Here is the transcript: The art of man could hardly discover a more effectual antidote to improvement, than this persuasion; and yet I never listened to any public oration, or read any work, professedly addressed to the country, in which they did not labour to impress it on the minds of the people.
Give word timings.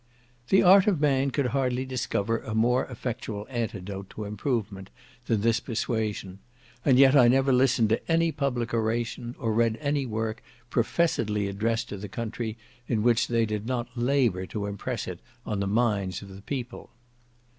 The 0.49 0.63
art 0.63 0.87
of 0.87 0.99
man 0.99 1.29
could 1.29 1.45
hardly 1.53 1.85
discover 1.85 2.39
a 2.39 2.55
more 2.55 2.85
effectual 2.85 3.45
antidote 3.51 4.09
to 4.09 4.23
improvement, 4.23 4.89
than 5.27 5.41
this 5.41 5.59
persuasion; 5.59 6.39
and 6.83 6.97
yet 6.97 7.15
I 7.15 7.27
never 7.27 7.53
listened 7.53 7.89
to 7.89 8.11
any 8.11 8.31
public 8.31 8.73
oration, 8.73 9.35
or 9.37 9.53
read 9.53 9.77
any 9.79 10.07
work, 10.07 10.41
professedly 10.71 11.47
addressed 11.47 11.89
to 11.89 11.97
the 11.97 12.09
country, 12.09 12.57
in 12.87 13.03
which 13.03 13.27
they 13.27 13.45
did 13.45 13.67
not 13.67 13.95
labour 13.95 14.47
to 14.47 14.65
impress 14.65 15.07
it 15.07 15.19
on 15.45 15.59
the 15.59 15.67
minds 15.67 16.23
of 16.23 16.29
the 16.35 16.41
people. 16.41 16.89